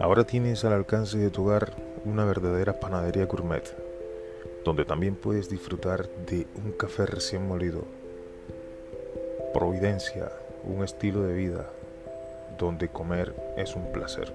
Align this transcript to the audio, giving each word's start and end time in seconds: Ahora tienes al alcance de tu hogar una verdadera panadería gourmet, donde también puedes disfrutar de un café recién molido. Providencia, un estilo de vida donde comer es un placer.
Ahora 0.00 0.24
tienes 0.24 0.64
al 0.64 0.72
alcance 0.72 1.18
de 1.18 1.28
tu 1.28 1.44
hogar 1.44 1.74
una 2.06 2.24
verdadera 2.24 2.80
panadería 2.80 3.26
gourmet, 3.26 3.62
donde 4.64 4.86
también 4.86 5.14
puedes 5.14 5.50
disfrutar 5.50 6.08
de 6.24 6.46
un 6.56 6.72
café 6.72 7.04
recién 7.04 7.46
molido. 7.46 7.84
Providencia, 9.52 10.32
un 10.64 10.82
estilo 10.84 11.24
de 11.24 11.34
vida 11.34 11.66
donde 12.58 12.88
comer 12.88 13.34
es 13.58 13.76
un 13.76 13.92
placer. 13.92 14.32